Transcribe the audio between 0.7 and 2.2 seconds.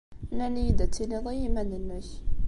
ad tiliḍ i yiman-nnek.